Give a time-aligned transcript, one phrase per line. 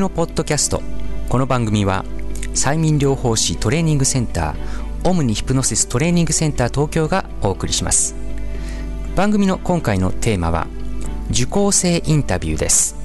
[0.00, 0.80] のポッドキャスト。
[1.28, 2.06] この番組は
[2.54, 8.14] 催眠療法士トレーニングセンターオムニヒプノシストレーニングセンター東京がお送りします。
[9.14, 10.66] 番組の今回のテーマは
[11.30, 12.99] 受講生インタビューです。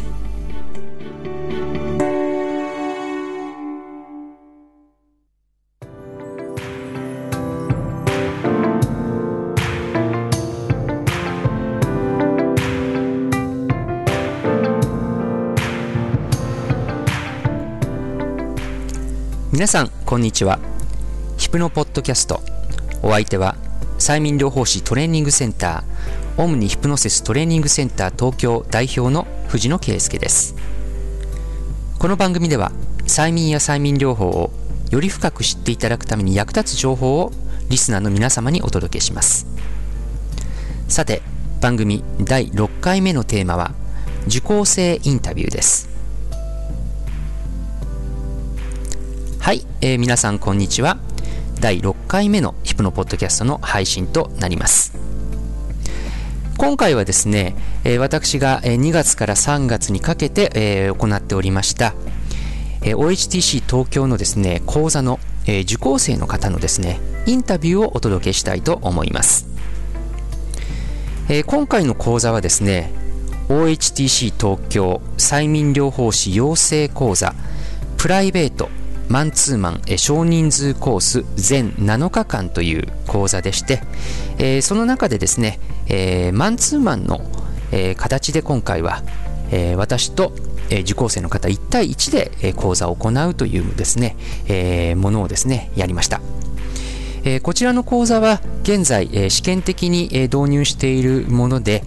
[19.56, 20.60] 皆さんこんにちは。
[21.38, 22.42] ヒプノポッドキャスト。
[23.02, 23.56] お相手は
[24.00, 30.56] 催眠療法士トレーニングセンターオムニヒプノシストレーニングセンター東京代表の藤野圭介です。
[31.98, 32.74] この番組では
[33.08, 34.52] 催眠や催眠療法を
[34.92, 37.32] より深く知っていただくために役立つ情報を
[37.70, 39.48] リスナーの皆様にお届けします。
[40.90, 41.22] さて
[41.62, 43.72] 番組第6回目のテーマは
[44.28, 45.85] 受講生インタビューです。
[49.46, 50.98] はい、えー皆さんこんにちは。
[51.62, 54.98] 第6回目のヒプノポッドキャストの配信となります。
[56.57, 61.93] 今回はですね、えー私が2月から3月にかけて、えー行っておりました、
[62.82, 69.47] え OHTC 東京のですね講座の、え受講生の方のですねインタビューをお届けしたいと思います、
[71.30, 72.91] え今回の講座はですね
[73.50, 77.36] OHTC 東京催眠療法士養成講座
[77.97, 78.70] プライベート
[79.08, 83.82] マンツーマンえ少人数コース全7日間という講座でして、
[84.38, 87.22] えーその中でですね、えーマンツーマンの、
[87.72, 89.04] えー形で今回は、
[89.52, 90.34] えー私と、
[90.70, 94.16] えー受講生の方1対1で、えー講座を行うというですね、
[94.48, 96.22] えーものをですねやりました。
[97.24, 101.84] えーこちらの講座は現在、えー試験的に、えー導入しているもので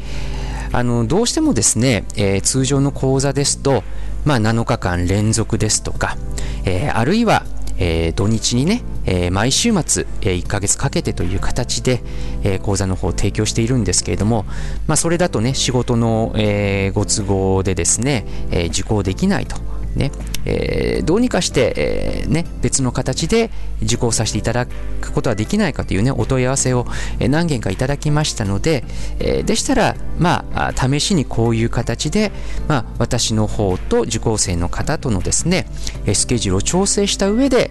[0.70, 3.82] あのどうしてもですね、えー通常の講座ですと、
[4.24, 6.16] まあ、7日間連続ですとか、
[6.64, 7.44] えーあるいは、
[7.78, 12.02] えー土日にね、えー毎週末、え1ヶ月かけてという形で、
[12.42, 14.44] え講座の方を提供しているんですけれども、
[14.86, 19.56] まあ、それだとね仕事の、えーご都合でですね、え受講できないと。
[19.98, 20.12] ね
[20.44, 23.50] えーどうにかして、えーね、別の形で
[23.82, 26.86] 受講させていただくことはできないかという、ね、お問い合わせを
[27.18, 28.84] 何件かいただきましたので、
[29.18, 32.32] えーでしたら、まあ、試しにこういう形で、
[32.66, 35.66] まあ、私の方と受講生の方とのですね
[36.12, 37.70] スケジュールを調整した上で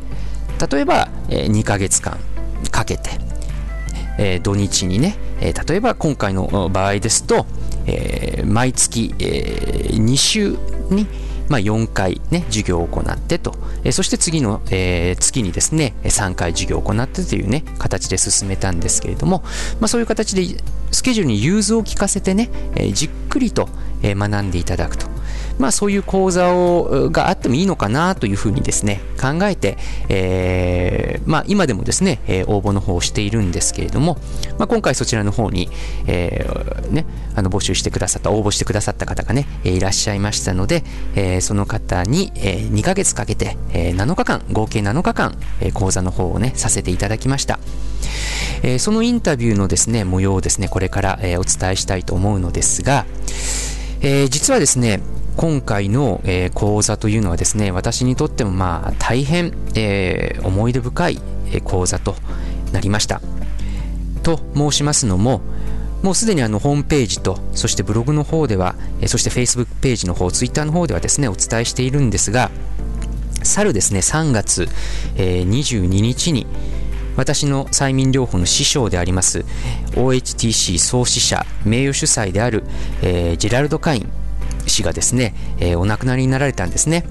[0.71, 2.17] 例えば、え2ヶ月間
[2.71, 3.11] かけて、
[4.17, 7.45] え土日にね、え例えば今回の場合ですと、
[7.85, 10.57] え毎月、え2週
[10.89, 11.05] に、
[11.49, 19.43] まあ、4回、ね、授業を行ってと、えそして次の、えー月にですね3回授業を行ってというね形で進めたんですけれども、
[19.79, 23.69] まあ、そういう形でスケジュールに融通を利かせてね、えじっくりと、
[24.03, 25.16] え学んでいただくと。
[25.59, 29.77] まあ、そういう講座をがあってもいいのかなというふうにですね考えて、
[30.09, 34.17] えーまあ、今でもですね、え応募の方をしているんですけれども、
[34.57, 35.69] まあ、今回そちらの方に、
[36.05, 40.83] えーね、あの募集してくださった応募してくださった方がね、えいらっしゃいましたので、
[41.15, 47.59] えその方に、え2ヶ月かけて、え7日間合計7日間、え講座の方をねさせていただきました。
[48.63, 53.05] えーそのインタビューのですね模様をですねこれから、えーお伝えしたいと思うのですが、
[54.01, 55.01] えー実はですね
[55.37, 61.21] 今回の、えー講座というのはですね私にとってもまあ大変、えー思い出深い
[61.51, 62.15] え講座と
[62.73, 63.21] なりました。
[64.23, 65.41] と申しますのも
[66.03, 72.51] もうすでにあのホームページとそしてブログの方ではえそして Facebook ページの方 Twitter の方ではですねお伝えしているんですが
[73.43, 74.67] 去るですね3月、
[75.15, 76.45] えー22日に
[77.15, 79.45] 私の催眠療法の師匠であります
[79.93, 82.63] OHTC 創始者名誉主催である、
[83.01, 84.09] えージェラルド・カイン
[84.69, 87.05] 氏がですね、えーお亡くなりになられたんですね、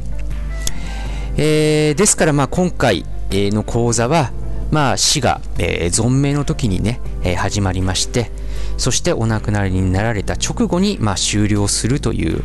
[1.36, 4.32] えーですからまあ今回えの講座は
[4.70, 8.30] まあ死が、えー存命の時にね、えー始まりまして
[8.76, 12.44] そしてお亡くなりになられた直後に、まあ、終了するという、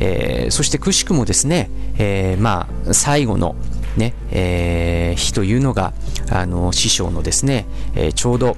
[0.00, 3.54] えーそしてくしくもですね、えーまあ、最後の、
[3.96, 5.92] ねえー日というのが
[6.30, 8.56] あの師匠のですね、えーちょうど、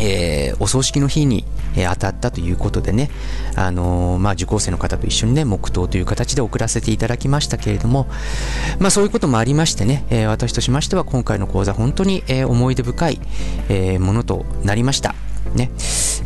[0.00, 1.44] えーお葬式の日に、
[1.76, 3.10] えー当たったということでね、
[3.56, 8.06] あのーまあ、受講生の方と一緒にね黙祷という形で送らせていただきましたけれども、
[8.78, 13.20] まあ、そういうこともありましてね、え私としましては今回の講座本当に、え思い出深い、
[13.68, 15.14] えものとなりました。
[15.54, 15.70] ね。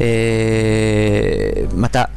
[0.00, 2.11] えー、また、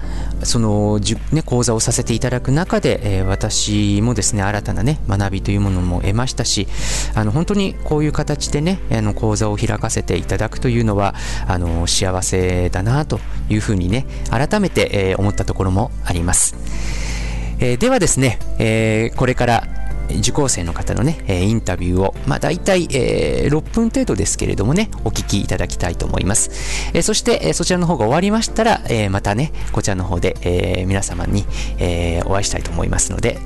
[0.44, 1.00] その、
[1.31, 6.68] ね、講座をさせていただく中で、えー、私もですね、新たなね、学びというものも得ましたし、
[7.15, 11.15] あの、本当にこういう形でね、あの、講座を開かせていただくというのは、
[11.48, 13.19] あの、幸せだなと
[13.50, 16.56] いうふうにね、改めて、えー、思ったところもあります。
[17.59, 19.68] えー、ではですね、えー、これから
[20.19, 26.52] 受講生の方のね、インタビューを、まあ、大体、えー、6分程度ですけれどもね、お聞きいただきたいと思います。
[26.94, 31.46] え、そして、え、そちらの方が終わりましたら、え、またね、こちらの方で、え、皆様に、
[31.78, 33.40] え、お会いしたいと思いますので、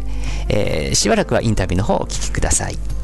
[0.49, 2.94] え、しばらくはインタビューの方をお聞きください。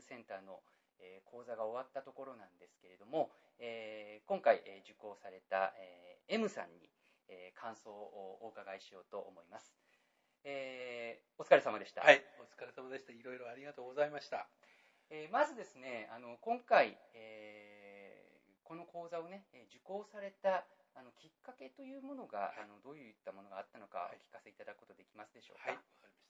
[0.00, 0.64] グセンターの、
[0.98, 3.30] えー、講座が終わったところなんですけれども、
[3.60, 6.88] えー、今回、えー、受講された、えー、M さんに、
[7.28, 9.76] えー、感想をお伺いしようと思います。
[10.42, 12.00] えー、お疲れ様でした。
[12.00, 13.12] はい、お疲れ様でした。
[13.12, 14.48] いろいろありがとうございました。
[15.10, 20.64] えー、まずですね、あの今回、えー、この講座をね、受講された
[20.94, 25.70] あのきっかけというものが、あのどういったものがあったのか、お聞かせいただくことできますでしょうか？
[25.70, 26.29] はい、わ、かりまし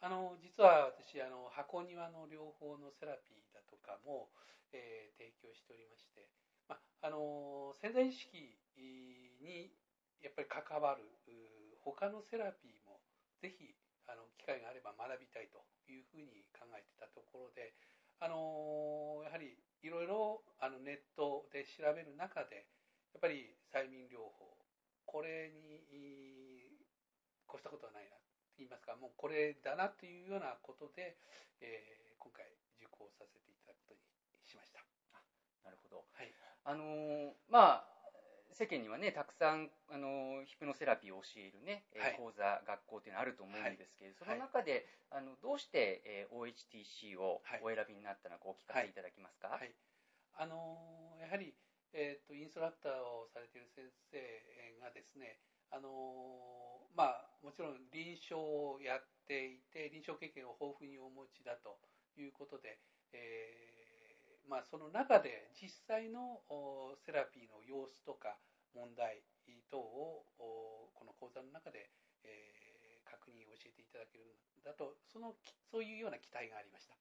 [0.00, 4.30] あの実は私あの箱庭の療法のセラピーだとかも、
[4.70, 6.30] えー、提供しておりまして、
[6.70, 8.58] まあの潜在意識
[9.42, 9.74] に
[10.22, 11.02] やっぱり関わる
[11.82, 13.00] 他のセラピーも
[13.42, 13.74] ぜひ
[14.06, 17.74] あの機会があれば学びたいというふうに考えてたところで、
[18.20, 22.66] あのやはりいろいろあのネットで調べる中で
[23.14, 24.58] やっぱり催眠療法
[25.06, 25.50] これ
[25.90, 26.76] に
[27.48, 28.17] 越したことはないな。
[28.58, 31.16] 言いますかもうこれだなというようなことで、
[31.60, 32.46] えー、今回
[32.78, 34.80] 受講させていただくことにしました。
[35.14, 35.22] あ
[35.64, 36.32] なるほど、はい、
[36.64, 37.88] あのー、まあ
[38.52, 49.48] 世間にはねたくさんあのヒプノセラピーを教えるね、はい、講座学校っていうのあると思うんですけど、はい、その中で、あのどうして、えー、OHTC をお選びになったのかお聞かせいただけますか？
[49.48, 49.70] はい。
[50.34, 51.54] あのー、やはり
[51.94, 54.20] えーと、インストラクターをされている先生
[54.84, 55.40] がですね、
[55.70, 55.88] あの
[56.96, 58.36] まあ、もちろん臨床
[58.74, 61.78] をやっていて臨床経験を豊富にお持ちだと
[62.18, 62.80] いうことで、
[63.12, 66.42] えー、まあ、その中で実際の
[67.06, 68.34] セラピーの様子とか
[68.74, 69.22] 問題
[69.70, 71.90] 等をこの講座の中で、
[72.24, 74.24] えー、確認教えていただける
[74.58, 75.34] んだとその
[75.70, 76.96] そういうような期待がありました。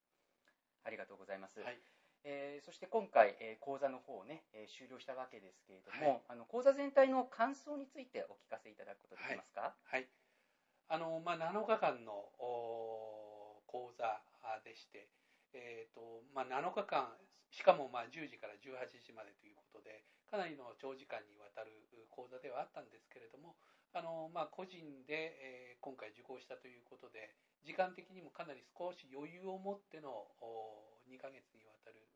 [0.86, 1.60] ありがとうございます。
[1.60, 9.75] はいえー、そして今回、えー、講座の方をね、えー、終了したわけですけれども、はい、あの講座全体の感想についてお聞かせいただくことできますか？
[9.86, 10.10] はい、はい、
[10.90, 12.30] あのまあ、7日間の
[13.68, 14.22] 講座
[14.64, 15.08] でして、
[15.54, 17.12] えーとまあ、7日間、
[17.52, 21.72] しかもまあ10時から18時までということで、かなりの長時間にわたる
[22.10, 23.56] 講座ではあったんですけれども、
[23.94, 30.28] あのまあ、個人で、えー、今回受講したということで、時間的にもかなり少し余裕を持っての
[31.09, 32.07] 2ヶ月にわたる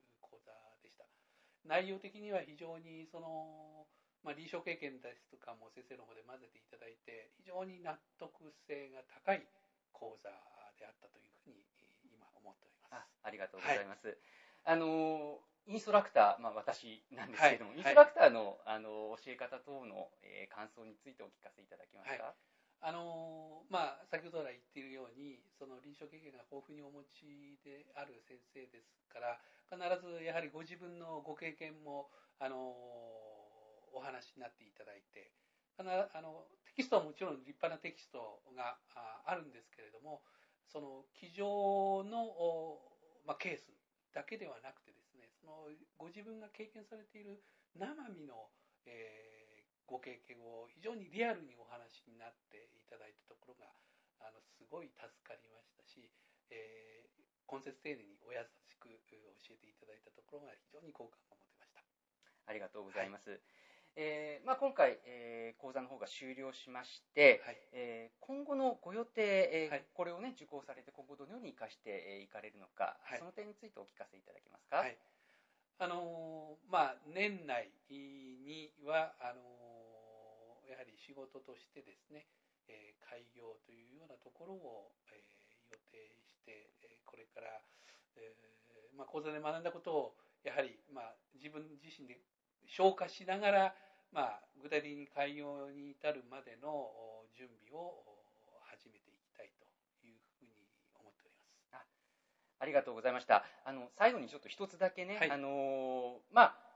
[1.66, 3.86] 内容的には非常にその、
[4.24, 9.46] まあ、臨床経験ですとかも先生の方で混ぜていただいて非常に納得性が高い
[9.94, 10.30] 講座
[10.78, 11.64] であったというふうに
[12.12, 13.08] 今思っております。
[13.08, 14.18] あありがとうございます、はい、
[14.66, 22.51] あのインストラクター、まあ、私なんですけれども、はい、インストラクターの,、あの教え方等の、えー、感想についてお聞かせいただけますか、はい
[22.82, 29.38] あのまあ、先ほど来言っているようにその臨床経験が豊富にお持ちである先生ですから
[29.70, 32.12] 必ずやはりご自分のご経験も、
[32.42, 32.58] あの
[33.94, 35.32] お話になっていただいて
[35.78, 35.84] あ
[36.22, 38.76] のテキストはもちろん立派なテキストが
[39.26, 40.22] あるんですけれども
[40.66, 42.82] その机上の、
[43.28, 43.70] まあ、ケース
[44.14, 47.44] だけではなくてですねそのご自分が経験されている
[47.78, 48.50] 生身の、
[48.86, 49.41] えー
[49.92, 53.68] ご経験を非常にリアルにお話になっていただいたところが
[54.24, 56.08] あのすごい助かりましたし、
[56.48, 58.40] えー、根節丁寧にお優
[58.72, 58.96] しく教
[59.52, 61.84] えていただいたところが非常に好感が持てました。
[62.48, 63.40] ありがとうございます、はい、
[64.00, 74.84] えー、まあ、今回、えー、講座の方が終了しまして、はい、えー、今後のご予定、えー、はい、これを、ね、受講されて今後どのように生かしていかれるのか、その点についてお聞かせいただけますか？
[75.82, 79.42] あのまあ、年内にはあの
[80.72, 82.32] やはり仕事としてですね、
[82.72, 87.60] えー、開業というようなところを、えー、予定して、えー、これから、
[88.16, 90.16] えーまあ、講座で学んだことを
[90.48, 92.24] やはり、まあ、自分自身で
[92.72, 93.76] 消化しながら、
[94.16, 96.88] まあ、具体的に開業に至るまでの
[97.36, 98.24] 準備を
[98.72, 99.68] 始めていきたいと
[100.08, 100.56] いうふうに
[100.96, 101.60] 思っております。
[101.76, 101.84] あ
[102.60, 103.44] ありがとうございました。
[103.66, 106.71] あの最後にちょっと一つだけね、はい、あのまあ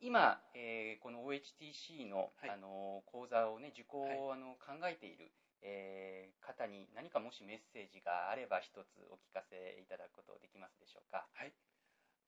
[0.00, 5.30] 今、えー、この OHTC の、はい、あの講座をね受講を、あの考えている、
[5.62, 11.26] えー、方に何かもしメッセージがあれば一つお聞かせいただくことできますでしょうか？
[11.34, 11.52] はい。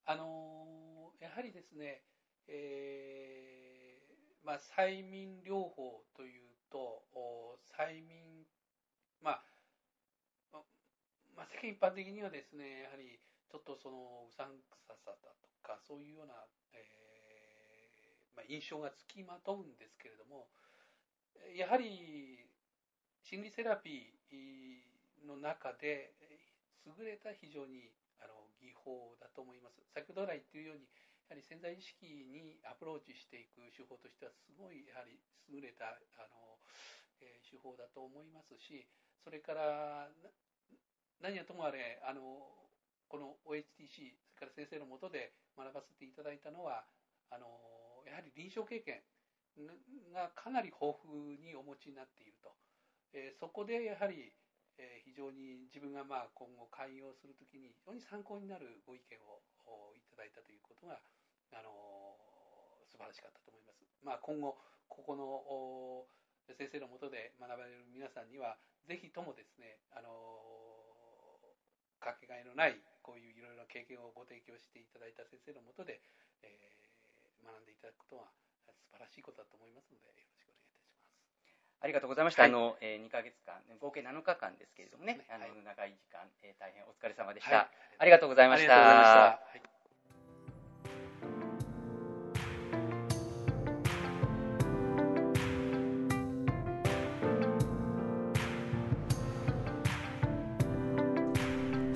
[0.05, 2.02] あのー、やはりですね、
[2.49, 7.05] えー、まあ催眠療法というと
[7.79, 8.45] 催眠
[9.23, 9.45] まあ
[11.37, 16.35] まあ、世間一般的にはですねやはりちょっとそのうさんくささだとかそういうような、
[16.73, 17.22] えー、
[18.37, 20.49] まあ、印象がつきまとうんですけれども
[21.57, 22.47] やはり
[23.23, 26.12] 心理セラピーの中で
[26.85, 29.79] 優れた非常にあの技法だと思います。
[29.95, 30.87] 先ほど来言っているように
[31.31, 35.17] やはり潜在意識にアプローチしていく手法としてはすごいやはり
[35.49, 36.59] 優れたあの、
[37.21, 38.85] えー、手法だと思いますし
[39.25, 40.11] それから
[41.23, 42.21] 何はともあれあの
[43.09, 46.85] この OHTC それから先生のもとで学ばせていただいたのは
[47.31, 47.47] あの
[48.12, 49.00] やはり臨床経験
[50.12, 52.52] がかなり豊富にお持ちになっていると、
[53.16, 54.37] えー、そこでやはり、
[54.76, 59.40] えー、非常に自分がまあ今後開業するときに非常に参考になるご意見を
[59.97, 61.00] いただいたということが
[61.57, 61.73] あの
[62.92, 63.81] 素晴らしかったと思います。
[64.04, 64.61] まあ、今後
[64.92, 66.04] ここの
[66.52, 70.11] 先生のもとで学ばれる皆さんにはぜひともですねあの
[72.02, 76.02] かけがえのないこういういろいろな経験をご提供していただいた先生のもとで、
[76.42, 76.82] えー、
[77.43, 78.31] 学んでいただくことは
[78.71, 80.79] 素晴らしいことだと思いますのでよろしくお願いいたしま
[81.77, 81.83] す。
[81.83, 82.43] ありがとうございました。
[82.43, 87.69] はい、あの、えー、2か月間、合計7日間ですけれどもね、ねあの、はい、長い時間、えー、大変お疲れ様でした、はい、
[87.99, 88.75] ありがとうございました。
[88.75, 89.73] ありがとうございました。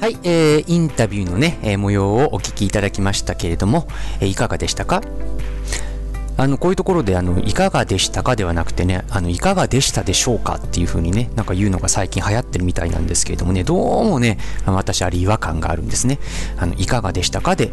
[0.07, 3.89] はい、えー、インタビューのね、えー、模様をお聞きいただきましたけれども、
[4.21, 5.01] えー、いかがでしたか？
[6.37, 16.19] あの、こういうところで、あの、いかがでしたかではなくてね、あの、いかがでしたでしょうかっていう風にね、なんか言うのが最近流行ってるみたいなんですけれどもね、どうもね、私あれ違和感があるんですね。
[16.59, 17.71] あの、いかがでしたかで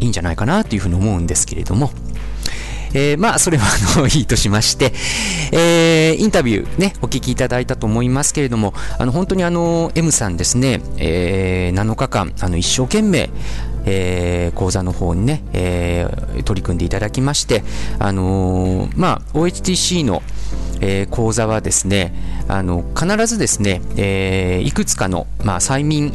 [0.00, 1.90] いいんじゃないかなっていう風に思うんですけれども、
[2.94, 3.64] えー、まあ、それは
[3.96, 4.92] あの、いいとしまして、
[5.52, 13.30] えー、インタビューね、お聞きいただいたと思いますけれども、あの、本当にあの、M さんですね、えー、7日間、あの、一生懸命、
[13.84, 17.62] えー、講座の方にね、えー、取り組んでいただきまして、
[17.98, 20.22] あのー、まあ、OHTC の、
[20.80, 22.12] えー、講座はですね、
[22.48, 26.12] あの、必ずですね、えー、いくつかの、まあ、催眠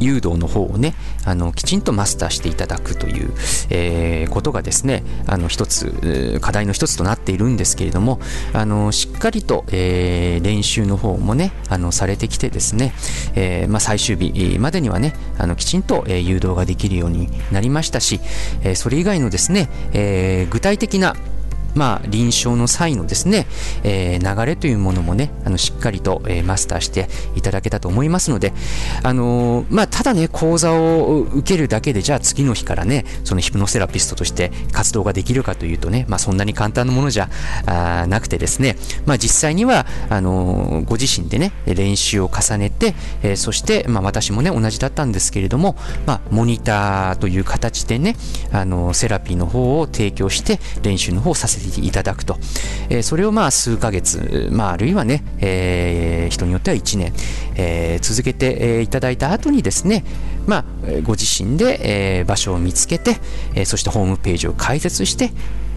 [0.00, 3.32] 誘導の方をねあのきちんとマスターしていただくという、
[3.70, 8.20] えー、ことがですねあの一つ課題の一つとなっているんですけれども
[8.52, 12.92] あのしっかりと、えー、練習の方もねあのされてきてですね、
[13.34, 18.20] えー、まあ、最終日までにはねあのきちんと、え誘導ができるようになりましたし、
[18.62, 21.14] えそれ以外のですね、え具体的な
[21.76, 23.46] まあ、臨床の際のですね、
[23.84, 28.52] えー、流れというものもね、あのしっかりと、えー、マスターしていただけたと思いますので、
[29.02, 37.28] あのー、まあ、ただね、講座を受けるだけで、じゃあ次の日からね、そのヒプノセラピストとして活動ができるかというとね、まあ、そんなに簡単なものじゃ
[37.66, 48.16] あなくてですね、まあ、実際には、あのご自身でね、練習を重ねて、えー、そして、まあ、私もね、同じだったんですけれども、まあ、モニターという形でね、
[48.52, 52.38] あのセラピーの方を提供して、練習の方をさせていただくと、
[52.88, 57.12] えー、それをまあ数ヶ月、まあ、あるいはね、えー、人によっては1年、
[57.56, 60.04] えー、続けていただいた後にですね、
[60.46, 60.64] まあ、
[61.02, 63.16] ご自身で、え場所を見つけて、
[63.56, 65.32] えそしてホームページを開設して、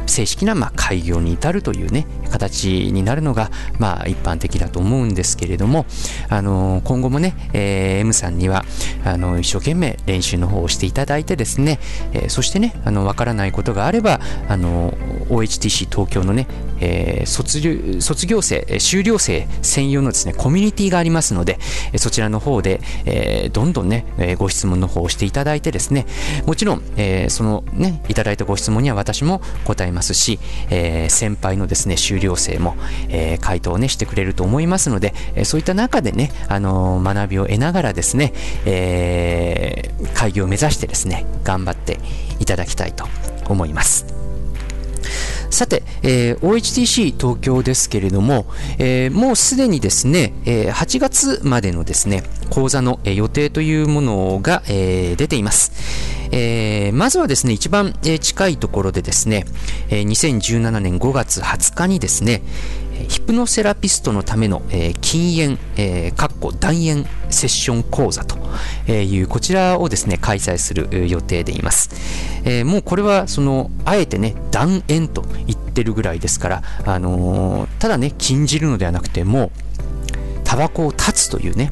[0.10, 5.86] 正式なまあ開業に至るというね、形になるのが、まあ、一般的だと思うんですけれども、
[6.30, 8.66] あの今後もね、えー、M さんには、
[9.06, 11.80] あの、一生懸命練習の方をしていただいてですね、
[12.14, 14.94] えー、そしてね、あの、わからないことがあれば、あの、
[15.30, 16.48] OHTC 東京のね、
[16.80, 21.60] えー、卒業卒業生、修了生専用のですね、コミュニティがありますので、
[21.98, 26.06] そちらの方で、えー、どんどんね、ご質問の方をしていただいてですね、
[26.46, 32.76] もちろん、えー、そのね、いただいたご質問には私も答えますし、えー、先輩のですね、修了生も、
[33.10, 38.34] え、回答をね、してくれると思いますので、えそういった中でね、あの学びを得ながらですね、
[38.66, 42.00] え開業を目指してですね、頑張って
[42.40, 43.06] いただきたいと
[43.48, 44.19] 思います。
[45.50, 48.46] さて、えー、OHTC 東京ですけれども、
[48.78, 55.72] えー、もうすでにですね、えー、8月までのですね、講座の、えー、予定というものが、えー、出ています。
[56.32, 59.46] えー、まずはですね、一番、えー、近いところでですね、
[59.90, 62.44] えー、2017年5月20日にですね、
[63.08, 68.38] ヒプノセラピストのための、えー、禁煙、えー、かっこ断煙セッション講座と
[68.92, 71.90] いうこちらをですね開催する予定でいます、
[72.44, 79.52] えー、もうこれはそのあえてね断煙と言ってるぐらいですから、あのー、ただね禁じるのではなくてもう
[80.44, 81.72] タバコを断つというね、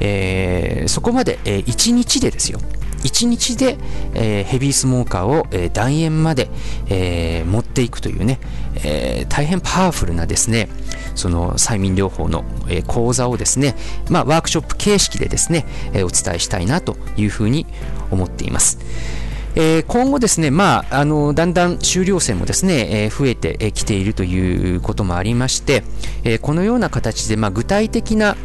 [0.00, 2.60] えー、そこまで、えー、1日でですよ
[3.06, 3.78] 1日で、
[4.14, 6.48] えー、ヘビースモーカーを、えー、断煙まで、
[6.88, 8.40] えー、持っていくというね、
[8.84, 10.68] えー、大変パワフルなですね、
[11.14, 13.76] その催眠療法の、えー、講座をですね、
[14.10, 17.66] まあ、ワークショップ形式でですね、えー、お伝えしたいなというふうに
[18.10, 18.78] 思っています。
[19.58, 25.82] え、今後ですね、まあ、あの、だんだん修了生もですね、えー、増えてきているということもありまして、
[26.24, 28.36] えー、このような形で、まあ、具体的な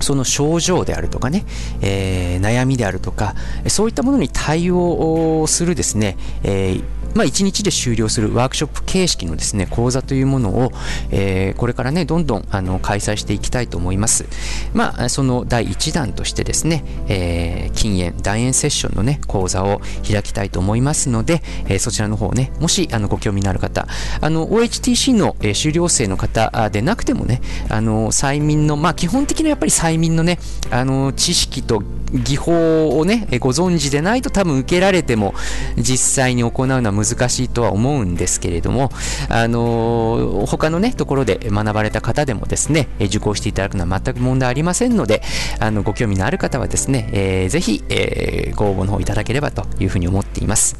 [0.00, 1.44] その症状であるとかね、
[1.80, 3.34] えー、悩みであるとか、
[3.68, 10.72] そういったものに対応するですね、えーまあ、1日で終了するワークショップ形式のですね講座というものを、
[11.10, 14.26] えー、これからねどんどんあの開催していきたいと思います。
[14.74, 23.86] まあ、その第1弾としてですね、えー、禁煙断煙セッションのね講座を開きたいと思いますので、えー、そちらの方ねもしあのご興味のある方
[24.20, 30.38] あの OHTC の、えー、修了生の方でなくてもねあの催眠のまあ基本的なやっぱり催眠のね
[30.70, 35.34] あの知識と技法をねご存知でないと多分受けられても
[35.76, 38.90] 実際に行うのは難しいとは思うんですけれども、
[39.28, 45.22] あのー、他のね、ところで学ばれた方でもですね、受講していただくのは全く問題ありませんので、
[45.58, 50.76] あの、ご興味のある方はですね、えー、ぜひ、えー、ご応募の方いただければというふうに思っています。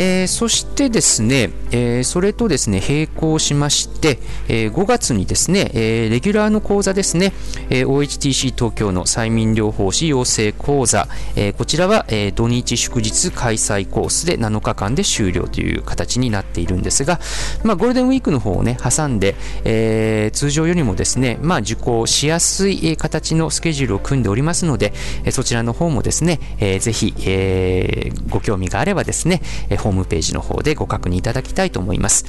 [0.00, 7.32] えー、そしてですね、えー、それとですね、並行しまして、えー、5月にですね、えー、レギュラーの講座ですね、
[7.68, 17.20] えー、OHTC 東京の催眠療法士養成講座、えー、こちらは、えー、土日祝日開催コースで7日間で終了という形になっているんですが、
[17.64, 24.92] まあ、ゴールデンウィークの方をね、挟んで、えー、通常よりもですね、まあ、受講しやすい形のスケジュールを組んでおりますので、
[25.30, 29.40] そちらの方もですね、えー、ぜひ、えー、ご興味があればですね、
[29.78, 32.24] ホームページの方でご確認いただきたいと思います。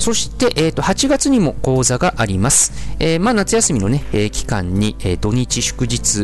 [0.00, 2.72] そして、えー、と8月にも講座があります。
[3.00, 6.20] えー、まあ、夏休みの、ね、えー、期間に、えー、土日祝日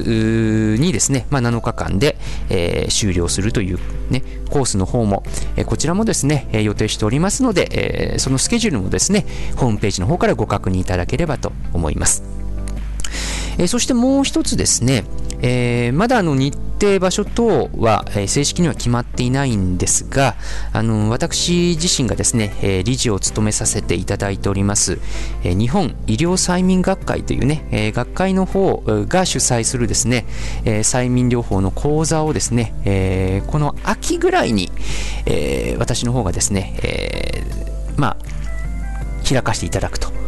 [0.80, 2.16] にですね、まあ、7日間で、
[2.48, 5.24] えー、終了するという、ね、コースの方も、
[5.56, 12.22] え、こちらもですね、え、予定しておりますので、え、そのスケジュールもですね、ホームページの方からご確認いただければと思います。
[13.58, 15.04] え、そしてもう一つですね、
[15.40, 20.36] えー、まだあの日程場所等は、え、正式には決まっていないんですが、
[20.72, 24.98] あの私自身がですね、え、理事を務めさせていただいております、
[25.42, 30.26] え、日本医療催眠学会というね、え、学会の方が主催するですね、
[30.64, 34.70] え、催眠療法の講座をですね、え、この秋ぐらいに、
[35.26, 37.44] え、私の方がですね、え、
[37.96, 38.16] まあ
[39.28, 40.25] 開かせていただくと。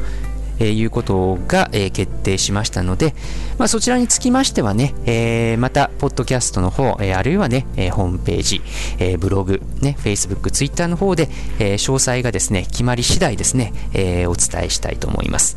[0.59, 3.15] えーいうことが、えー決定しましたので、
[3.59, 8.63] まあ、そちらにつきましてはね、えまた、ポッドキャストの方、えあるいはね、えホームページ、
[8.99, 15.57] えブログ、ね、Facebook、Twitter の方で、え詳細がですね、決まり次第ですね、えお伝えしたいと思います。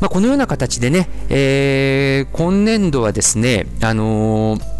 [0.00, 4.75] まあ、このような形でね、えー、今年度はですね、あのー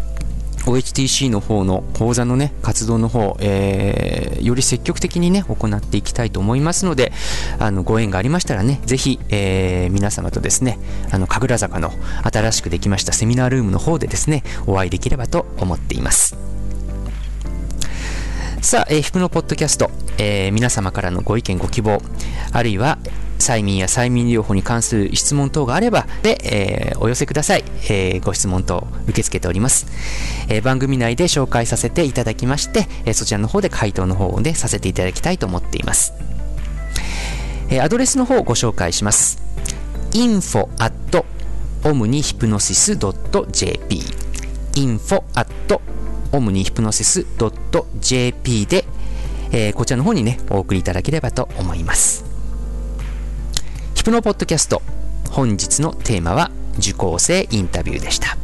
[0.67, 7.13] OHTC の方の講座のね、活動の方、えー、より積極的にね、行っていきたいと思いますので、
[7.57, 10.77] あの、ご縁がありましたらね、ぜひ、えー、皆様とですね、
[11.09, 11.91] あの、神楽坂の
[12.23, 16.35] 新しくできましたセミナールームの方でですね、お会いできればと思っています。
[18.61, 22.01] さあ、えー、ヒプノポッドキャスト、えー、皆様からのご意見、ご希望、
[22.51, 22.97] あるいは、
[23.39, 27.63] 催眠や催眠療法に関する質問等があれば、で、えー、お寄せください。
[27.89, 29.87] えー、ご質問等受け付けております。
[30.49, 36.13] えー、番組内で紹介させていただきまして、えそちらの方で回答の方をね、させていただきたいと思っています。
[37.69, 39.41] えアドレスの方をご紹介します。
[40.13, 40.93] info at
[41.83, 44.01] omnihypnosis.jp
[44.75, 45.47] info at
[46.31, 48.85] omnihypnosis.jp で、
[49.51, 52.26] えー、こちらの方にね、お送りいただければと思います。
[54.07, 54.81] プノポッドキャスト、
[55.31, 58.37] 本日のテーマは受講生インタビューでした。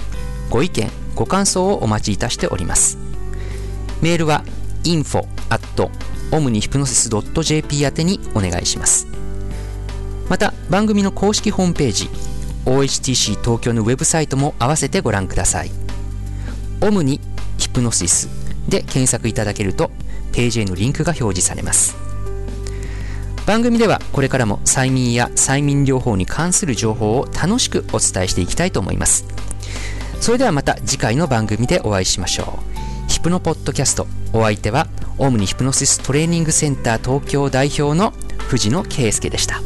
[0.48, 2.96] ご意見ご感想をお待ちいたしております。
[4.00, 4.44] メールは
[4.85, 5.90] info at
[6.30, 9.06] omnihypnosis.jp 宛てにお願いします。
[10.30, 12.09] また番組の公式ホームページ
[12.64, 15.70] OHTC 東京のウェブサイトも合わせてご覧ください。
[16.80, 17.20] オムニ
[17.59, 18.30] ヒプノシス
[18.70, 19.90] で検索いただけると
[20.40, 21.98] ページへのリンクが表示されます。
[23.46, 29.26] 番組ではこれからも催眠や催眠療法に関する情報を楽しくお伝えしていきたいと思います。
[30.18, 32.59] それではまた次回の番組でお会いしましょ
[33.07, 33.11] う。
[33.11, 34.07] ヒプノポッドキャスト。
[34.33, 34.87] お相手は
[35.18, 39.61] オムニヒプノシストレーニングセンター東京代表の藤野圭介でした。